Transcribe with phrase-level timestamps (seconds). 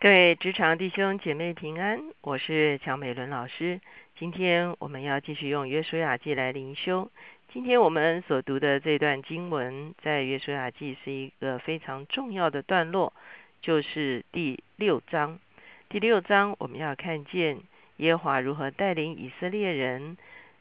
[0.00, 3.80] 各位职场弟兄姐妹平安，我是乔美伦老师。
[4.16, 7.10] 今天我们要继续用约书亚记来灵修。
[7.52, 13.12] 今天我们所读的这段经文，在约书亚记是一个非常重要的段落，
[13.60, 15.40] 就是第六章。
[15.88, 17.58] 第六章我们要看见
[17.96, 20.16] 耶和华如何带领以色列人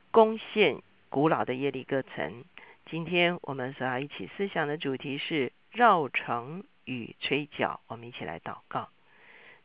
[0.10, 2.44] 攻陷古老的耶利哥城。
[2.90, 7.80] 今天我们所要一起思想的主题是绕城与吹角。
[7.86, 8.90] 我们一起来祷告。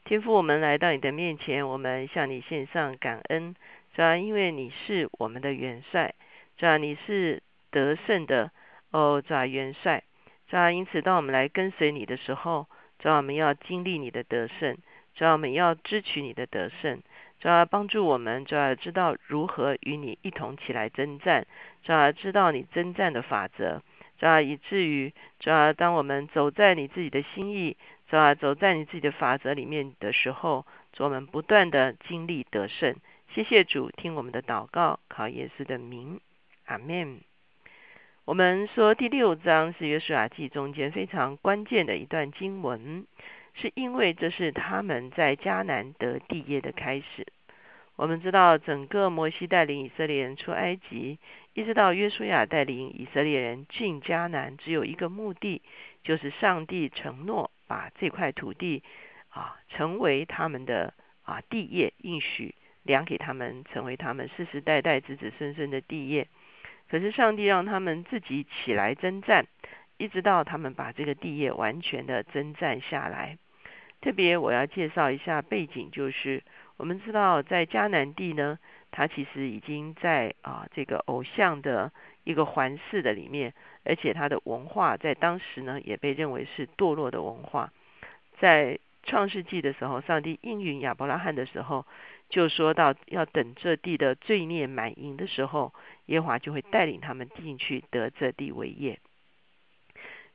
[0.05, 3.55] 天父，我们来到你的面前，我们向你献上感恩，
[3.95, 6.15] 主要因为你是我们的元帅，
[6.57, 8.51] 主要你是得胜的
[8.91, 10.03] 哦，主要元帅，
[10.49, 12.67] 主要因此，当我们来跟随你的时候，
[12.99, 14.77] 主要我们要经历你的得胜，
[15.15, 17.01] 主要我们要支取你的得胜，
[17.39, 21.47] 主要帮助我们，主要知道如何与你一同起来征战，
[21.85, 23.81] 主要知道你征战的法则，
[24.19, 27.77] 主要以至于，主要当我们走在你自己的心意。
[28.13, 28.35] 是吧？
[28.35, 30.67] 走在你自己的法则里面的时候，
[30.99, 32.95] 我们不断的经历得胜。
[33.33, 36.21] 谢谢主，听我们的祷告，考耶稣的名，
[36.67, 37.23] 阿门。
[38.27, 43.07] 我们说第六章是约书亚记中间非常关键的一段经文，
[43.55, 47.27] 是因为这是他们在迦南得地业的开始。
[47.97, 51.19] 我们知道，整个摩西带领以色列人出埃及，
[51.55, 55.63] 一直到约书亚带领以色列人进迦南，只有一个目的，
[56.05, 57.51] 就是上帝承诺。
[57.73, 58.83] 把这块土地
[59.31, 60.93] 啊，成为他们的
[61.23, 66.29] 啊地业，应许量给他们，成为他们世世代代子子孙孙的地业。
[66.91, 69.47] 可是上帝让他们自己起来征战，
[69.97, 73.39] 一直到他们把这个地业完全的征战下来。
[74.03, 76.43] 特别我要介绍一下背景，就是
[76.77, 78.59] 我们知道在迦南地呢，
[78.91, 81.91] 它其实已经在啊这个偶像的
[82.25, 83.55] 一个环视的里面。
[83.85, 87.73] 而且它的文化在当时呢，也被认为是堕落的文化。
[88.39, 91.85] 在创世纪的时候，上帝应允亚伯拉罕的时候，
[92.29, 95.75] 就说到要等这地的罪孽满盈的时候，
[96.07, 99.01] 耶华就会带领他们进去得这地为业。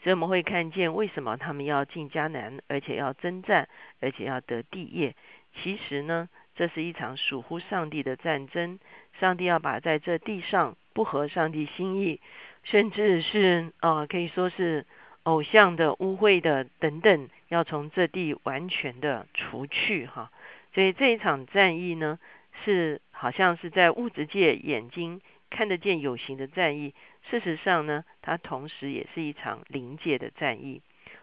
[0.03, 3.69] 所以我们会看见为什么他们要进迦南，而且要征战，
[4.01, 5.15] 而且要得地业。
[5.55, 8.79] 其实呢，这是一场属乎上帝的战争。
[9.19, 12.19] 上帝要把在这地上不合上帝心意。
[12.63, 14.85] 甚至是啊，可以说是
[15.23, 20.29] 偶像的污秽的等等，要从这地完全的除去哈。
[20.73, 22.19] 所以这一场战役呢，
[22.66, 26.94] 是好像是在物质界眼睛看得见有形的战役，
[27.29, 30.81] 事实上呢，它同时也是一场灵界的战役。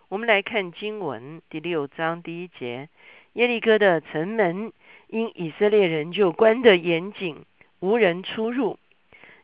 [0.09, 2.89] 我们来看经文第六章第一节：
[3.35, 4.73] 耶利哥的城门
[5.09, 7.45] 因以色列人就关得严谨，
[7.85, 8.79] 无人出入。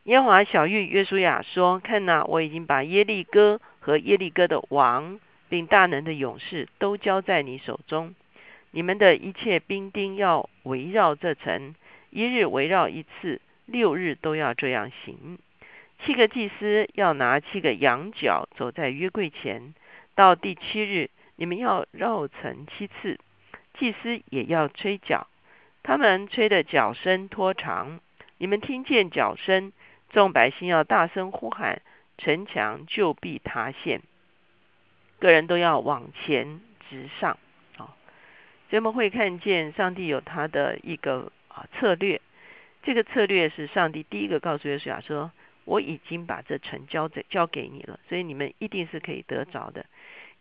[0.05, 8.15] 耶和华小玉约书亚说：“看哪，我已经把耶利哥和耶利哥的王，并大能的勇士都交在你手中。
[8.71, 11.75] 你们的一切兵丁要围绕这城，
[12.09, 15.37] 一日围绕一次，六日都要这样行。
[16.03, 19.75] 七个祭司要拿七个羊角走在约柜前，
[20.15, 23.19] 到第七日，你们要绕城七次。
[23.77, 25.27] 祭司也要吹角，
[25.83, 27.99] 他们吹的角声拖长，
[28.41, 29.71] 你们听见脚声。”
[30.09, 31.81] 众百姓要大声呼喊，
[32.17, 34.01] 城墙就必塌陷。
[35.19, 36.59] 个人都要往前
[36.89, 37.37] 直上。
[37.77, 37.95] 啊，
[38.69, 42.19] 所以我们会看见上帝有他的一个啊策略。
[42.83, 45.31] 这个策略是上帝第一个告诉约书亚说
[45.63, 49.85] ：“我已经把这城交在交给你了，所以你们一定是可以得着的。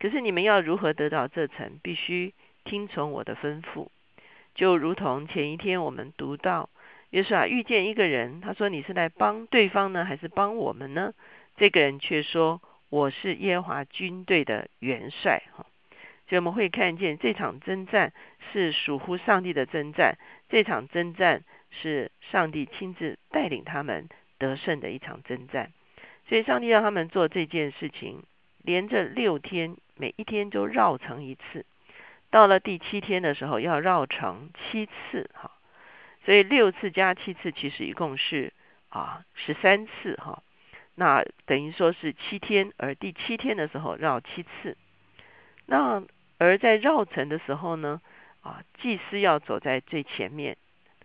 [0.00, 1.78] 可是你们要如何得到这城？
[1.80, 2.32] 必须
[2.64, 3.86] 听从我的吩咐。
[4.56, 6.70] 就如同前一天我们读到。”
[7.10, 11.12] 约书亚遇见一个人，他说：“你是来帮对方呢，还是帮我们呢？”
[11.58, 15.66] 这个人却说：“我是耶和华军队的元帅。”哈，
[16.28, 18.12] 所以我们会看见这场征战
[18.52, 20.18] 是属乎上帝的征战，
[20.48, 25.72] 这场征战是上帝亲自带领他们得胜的一场征战。
[26.28, 28.22] 所以上帝让他们做这件事情，
[28.62, 31.66] 连着六天，每一天都绕城一次。
[32.30, 35.28] 到了第七天的时候，要绕城七次。
[35.34, 35.50] 哈。
[36.24, 38.52] 所以六次加七次，其实一共是
[38.90, 40.42] 啊十三次哈。
[40.94, 44.76] 那等于说是七天，而第七天的时候绕七次。
[45.64, 46.02] 那
[46.36, 48.02] 而在绕城的时候呢，
[48.42, 50.58] 啊祭司要走在最前面，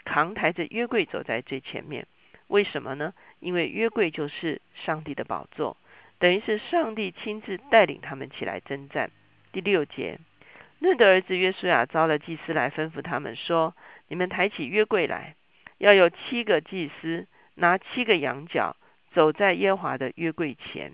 [0.03, 2.07] 扛抬着约柜走在最前面。
[2.47, 3.13] 为什么呢？
[3.39, 5.77] 因为约柜就是上帝的宝座，
[6.19, 9.09] 等于是上帝亲自带领他们起来征战。
[9.53, 10.19] 第六节，
[10.79, 13.73] 嫩的儿子约书亚招了祭司来，吩咐他们说。
[14.07, 15.35] 你们抬起约柜来，
[15.77, 18.75] 要有七个祭司拿七个羊角，
[19.13, 20.91] 走在耶华的约柜前。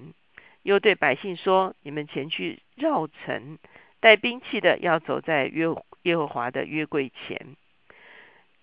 [0.63, 3.57] 又对百姓说：你们前去绕城，
[3.99, 5.65] 带兵器的要走在约
[6.03, 7.55] 耶和华的约柜前。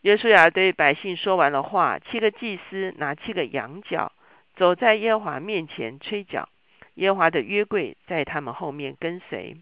[0.02, 4.12] 约书亚对百姓说完了话，七个祭司拿七个羊角，
[4.54, 6.48] 走在耶和华面前吹角。
[6.94, 9.56] 耶和华的约柜在他们后面跟随，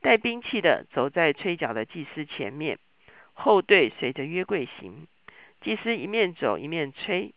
[0.00, 2.78] 带兵器的走在吹角的祭司前面，
[3.40, 5.06] 后队随着约柜行。
[5.62, 7.32] 祭司一面走一面吹。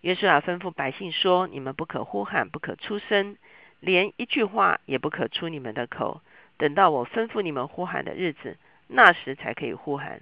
[0.00, 3.36] 约书亚吩咐百姓说：“你们不可呼喊，不可出声，
[3.80, 6.20] 连一句话也不可出你们的口。
[6.56, 8.56] 等到我吩咐你们呼喊的日子，
[8.86, 10.20] 那时才可以呼喊。”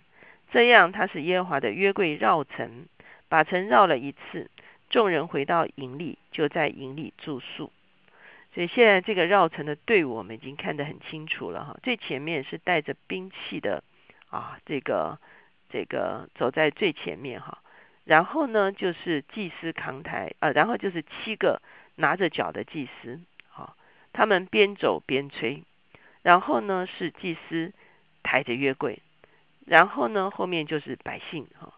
[0.53, 2.87] 这样，他是耶和华的约柜绕城，
[3.29, 4.51] 把城绕了一次。
[4.89, 7.73] 众人回到营里，就在营里住宿。
[8.55, 11.79] 所以现在这个绕城的队伍，我们已经看得很清楚了哈。
[11.83, 13.83] 最前面是带着兵器的
[14.33, 15.19] 啊，这个
[15.69, 17.59] 这个走在最前面哈。
[18.05, 21.61] 然后呢，就是祭司扛台啊，然后就是七个
[21.97, 23.21] 拿着脚的祭司
[23.55, 23.77] 啊，
[24.13, 25.63] 他们边走边吹。
[26.23, 27.73] 然后呢，是祭司
[28.23, 29.01] 抬着约柜。
[29.67, 31.73] 然后呢，后面就是百姓哈。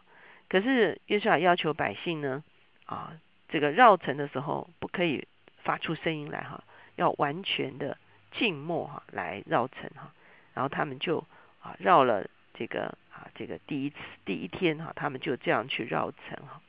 [0.48, 2.44] 可是约书亚要求百姓呢，
[2.86, 3.12] 啊，
[3.48, 5.26] 这个绕城的时候不可以
[5.62, 6.62] 发出声音来哈，
[6.96, 7.98] 要完全的
[8.32, 10.12] 静默哈来绕城哈。
[10.54, 11.26] 然后他们就
[11.60, 16.60] 啊绕了这个啊这个第一次第一天哈，他们就这样去绕城哈。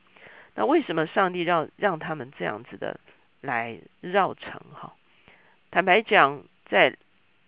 [0.54, 3.00] 那为什么上帝让让他们这样子的
[3.40, 4.94] 来绕城哈？
[5.70, 6.96] 坦白讲，在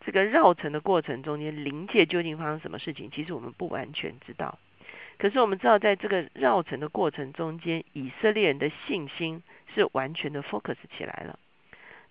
[0.00, 3.10] 这个绕城的过程中间，灵界究竟发生什么事情？
[3.10, 4.58] 其实我们不完全知道。
[5.18, 9.42] 可是我们知道，在这个绕城的过程中间，以色列人的信心
[9.74, 11.38] 是完全的 focus 起来了。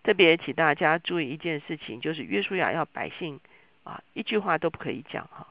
[0.04, 3.40] 特别请大家注意一件事情，就是约书亚要百姓
[3.84, 5.48] 啊，一句话都不可以讲哈。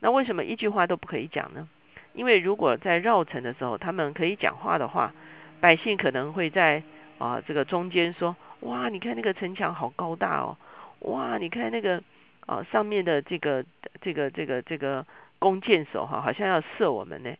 [0.00, 1.68] 那为什么一句话都不可以讲呢？
[2.14, 5.12] 因为如果在绕城的时候，他们可以讲话的话，
[5.60, 6.82] 百姓可能会在
[7.18, 10.56] 啊这个中间说：哇，你看那个城墙好高大哦。
[11.00, 12.02] 哇，你看那个
[12.46, 13.64] 啊，上面的这个
[14.00, 15.06] 这个这个这个
[15.38, 17.32] 弓箭手哈，好像要射我们呢。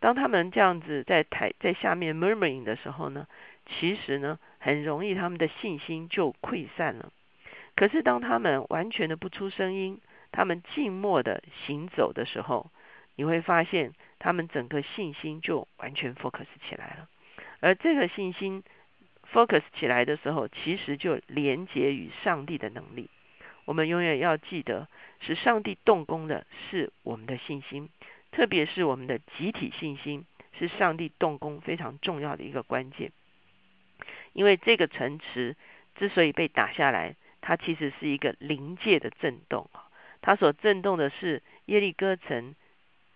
[0.00, 3.26] 当他们这样子在台在下面 murmuring 的时候呢，
[3.66, 7.10] 其实呢，很容易他们的信心就溃散了。
[7.74, 9.98] 可是当他们完全的不出声音，
[10.36, 12.70] 他们静默的行走的时候，
[13.14, 17.08] 你会发现他们整个信心就完全 focus 起来了。
[17.60, 18.62] 而这个信心。
[19.32, 23.10] focus 起来的时候，其实就连接于上帝的能力。
[23.64, 24.86] 我们永远要记得，
[25.18, 27.90] 是上帝动工的，是我们的信心，
[28.30, 30.24] 特别是我们的集体信心，
[30.56, 33.10] 是上帝动工非常重要的一个关键。
[34.32, 35.56] 因为这个城池
[35.96, 39.68] 之所以被打下来，它其实是一个临界的震动，
[40.20, 42.54] 它所震动的是耶利哥城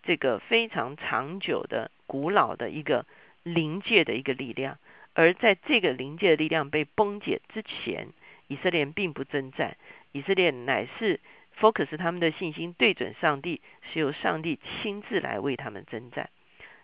[0.02, 3.06] 这个非常长久的、古老的一个
[3.42, 4.78] 临界的一个力量。
[5.12, 8.08] 而在这个临界的力量被崩解之前，
[8.46, 9.76] 以色列并不征战，
[10.12, 11.20] 以色列乃是
[11.58, 13.60] focus 他们的信心对准上帝，
[13.92, 16.30] 是由上帝亲自来为他们征战。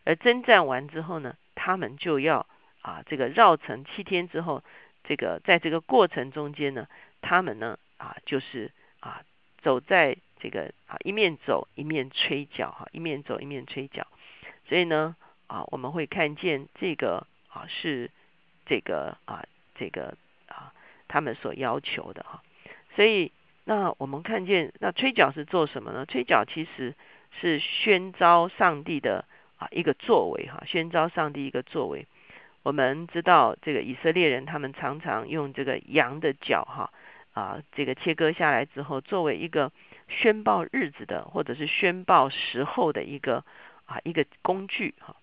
[0.04, 2.46] 而征战完之后呢，他们就要
[2.82, 4.62] 啊这个绕城七天之后，
[5.04, 6.88] 这个在这个过程中间呢，
[7.20, 9.22] 他们呢啊就是啊
[9.66, 14.06] 走在这个啊一面走一面吹角哈，一面走一面吹角，
[14.68, 15.16] 所以呢
[15.48, 18.10] 啊我们会看见这个啊是。
[18.68, 19.44] 这个啊，
[19.76, 20.16] 这个
[20.48, 20.74] 啊，
[21.06, 22.42] 他们所要求的哈，
[22.96, 23.30] 所以
[23.62, 26.04] 那我们看见那吹角是做什么呢？
[26.04, 26.96] 吹角其实
[27.40, 29.24] 是宣召上帝的
[29.56, 32.08] 啊一个作为哈，宣召上帝一个作为。
[32.64, 36.92] 我们知道这个以色列人他们常常用这个羊的角哈
[37.36, 39.70] 啊，这个切割下来之后，作为一个
[40.08, 43.44] 宣报日子的或者是宣报时候的一个
[43.84, 45.14] 啊一个工具哈。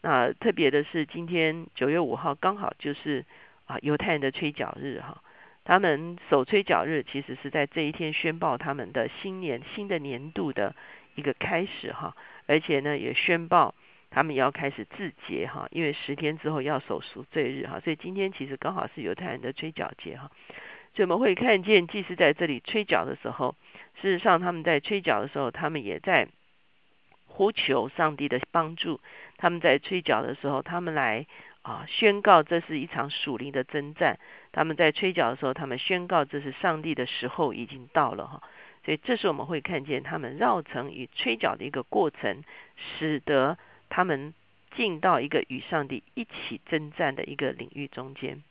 [0.00, 3.24] 那特别的是，今天九月五号刚好就是
[3.64, 5.20] 啊犹太人的吹角日哈。
[5.64, 10.72] 他们守吹角日，其实是在这一天宣报他们的新年新的年度的
[11.16, 12.14] 一个开始哈。
[12.46, 13.74] 而且呢，也宣报
[14.10, 17.80] 他们要开始自节哈，因为十天之后要守赎罪日哈。
[17.80, 20.30] 所以今天其实刚好是犹太人的吹角节哈。
[20.96, 23.54] 所以我们会看见，祭司在这里吹角的时候，
[24.00, 26.26] 事实上他们在吹角的时候，他们也在
[27.26, 28.98] 呼求上帝的帮助。
[29.36, 31.26] 他们在吹角的时候，他们来
[31.60, 34.18] 啊宣告这是一场属灵的征战。
[34.52, 38.42] 他们在吹角的时候，他们宣告这是上帝的时候已经到了哈。
[38.82, 42.42] 所以这时我们会看见他们绕城与吹角的一个过程，
[42.98, 43.58] 使得
[43.90, 44.32] 他们
[44.74, 48.42] 进到一个与上帝一起征战的一个领域中间。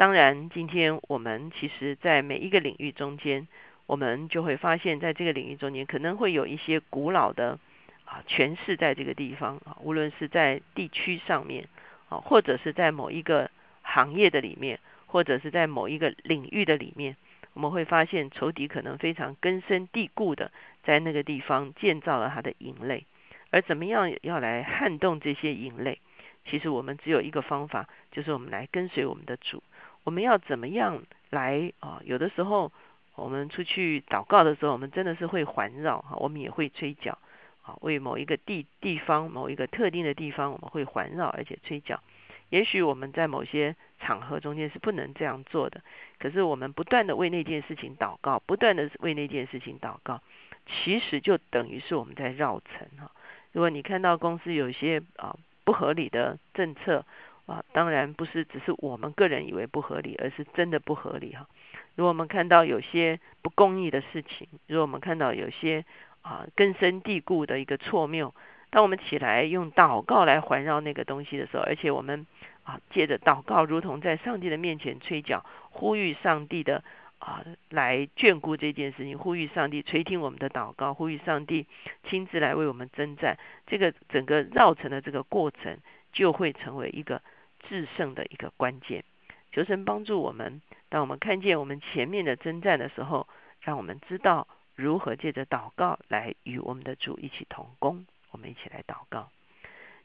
[0.00, 3.46] 当然，今天我们其实在每一个领域中间，
[3.84, 7.58] 我们就会发现，在这个领域中间可能会有一些古老的。
[8.06, 11.68] 啊，诠释在这个地方啊，无论是在地区上面
[12.08, 13.50] 啊，或者是在某一个
[13.82, 17.14] 行业的里面，或者是在某一个领域的里面，
[17.52, 20.50] 我们会发现仇敌可能非常根深蒂固的
[20.82, 23.04] 在那个地方建造了他的营垒。
[23.50, 25.98] 而怎么样要来撼动这些营垒？
[26.44, 29.62] 其实我们只有一个方法，就是我们来跟随我们的主。
[30.04, 32.00] 我们要怎么样来啊？
[32.04, 32.72] 有的时候
[33.14, 37.18] 我们出去祷告的时候，我们真的是会环绕哈，我们也会吹角
[37.62, 42.02] 啊，为某一个地地方、某一个特定的地方，我们会环绕而且吹角。
[42.48, 45.82] 也许我们在某些场合中间是不能这样做的，
[46.18, 50.20] 可是我们不断的为那件事情祷告，不断的为那件事情祷告，
[50.66, 53.12] 其实就等于是我们在绕城哈。
[53.52, 55.36] 如果你看到公司有些啊
[55.70, 57.04] 不合理的政策
[57.46, 61.46] 啊，当然不是只是我们个人以为不合理，而是真的不合理哈。
[61.94, 65.84] 如果我们看到有些不公义的事情，如果我们看到有些
[66.22, 68.34] 啊根深蒂固的一个错谬。
[68.70, 72.26] 当我们起来用祷告来环绕那个东西的时候，而且我们
[72.64, 76.82] 啊借着祷告，如同在上帝的面前吹角，呼吁上帝的
[77.30, 81.66] 啊来眷顾这件事情，呼吁上帝垂听我们的祷告，呼吁上帝
[82.08, 83.38] 亲自来为我们征战。
[83.68, 85.78] 这个整个绕城的这个过程，
[86.12, 87.22] 就会成为一个
[87.68, 89.04] 制胜的一个关键。
[89.52, 93.28] 求神帮助我们，当我们看见我们前面的征战的时候，
[93.60, 98.06] 让我们知道如何借着祷告来与我们的主一起同工。
[98.32, 99.30] 我们一起来祷告。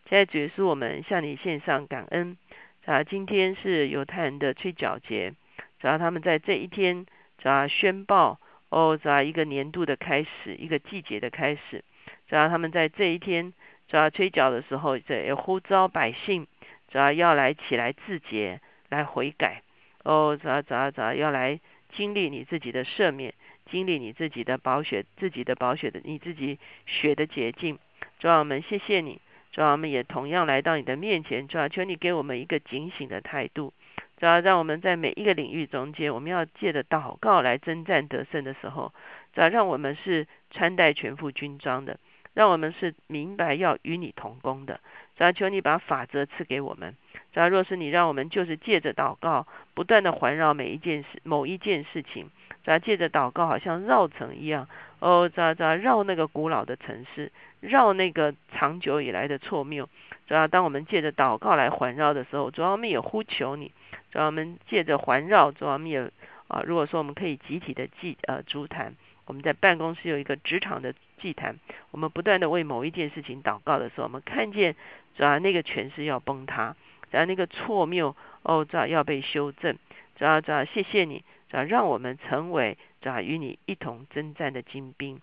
[0.08, 2.38] 现在主耶稣，我们向你献上感恩。
[2.86, 5.34] 啊，今天是犹太人的吹角节，
[5.79, 8.39] 只要他们在这一天，主要宣报
[8.70, 11.84] 哦，只要一个年度的开始，一个季节的开始，
[12.27, 13.54] 只要他们在这一天，
[13.88, 16.48] 主要吹角的时候，这呼召百姓，
[16.89, 19.62] 主要要来起来自洁，来悔改
[20.04, 21.60] 哦，主要主要主要要来
[21.94, 23.34] 经历你自己的赦免，
[23.70, 27.77] 经历你自己的宝血，自己的宝血的你自己血的洁净。
[28.20, 29.22] 主啊，我们谢谢你。
[29.51, 31.48] 主啊，我们也同样来到你的面前。
[31.48, 33.74] 主啊，求你给我们一个警醒的态度。
[34.17, 38.93] 主要，让我们在每一个领域中间，我们要借着祷告来征战得胜的时候，
[39.34, 41.98] 主要，让我们是穿戴全副军装的，
[42.34, 44.79] 让我们是明白要与你同工的。
[45.17, 46.95] 主要，求你把法则赐给我们。
[47.34, 52.29] 主要，若是你让我们就是借着祷告，不断的环绕每一件事、某一件事情。
[52.63, 54.67] 主要，借着祷告，好像绕城一样。
[55.00, 57.31] 哦，主要，主要，绕那个古老的城市。
[57.62, 59.89] 绕那个长久以来的错谬，
[60.27, 63.72] 主要当我们借着祷告来环绕的时候，主要我们也呼求你，
[64.15, 66.10] 主要我们借着环绕，主要我们也
[66.48, 68.95] 啊，如果说我们可以集体的祭呃烛坛，
[69.25, 71.60] 我们在办公室有一个职场的祭坛，
[71.91, 74.74] 我们不断的为某一件事情祷告的时候，我们看见
[75.17, 76.77] 主要那个权势要崩塌，
[77.12, 79.77] 主要那个错谬哦，主要要被修正，
[80.15, 85.19] 主要主要谢谢你，主要让我们成为主要与你一同征战的精兵。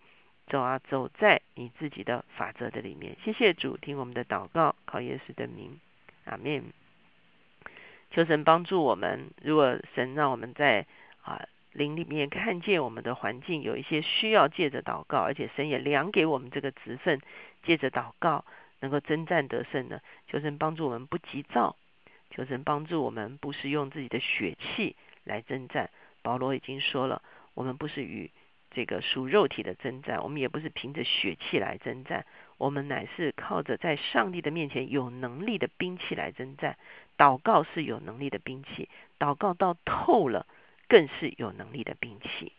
[0.49, 3.17] 走啊，走在你自己的法则的里面。
[3.25, 5.81] 谢谢主，听我们的祷告，靠耶稣的名，
[6.27, 6.65] 阿门。
[8.13, 9.31] 求神帮助我们。
[9.43, 10.87] 如果神让我们在
[11.23, 11.43] 啊
[11.73, 17.21] 灵里面看见我们的环境有一些需要借着祷告，而且神也量给我们这个职分，
[17.65, 18.45] 借着祷告
[18.81, 21.75] 能够征战得胜呢，求神帮助我们不急躁，
[22.31, 25.91] 求神帮助我们不是用自己的血气来征战。
[26.21, 27.23] 保罗已经说了，
[27.55, 28.31] 我们不是与。
[28.75, 32.25] 这个属肉体的征战，我们也不是凭着血气来征战，
[32.59, 36.77] 我们乃是靠着在上帝的面前有能力的兵器来征战。
[37.19, 38.89] 祷告是有能力的兵器，
[39.19, 40.47] 祷告到透了，
[40.89, 42.53] 更是有能力的兵器。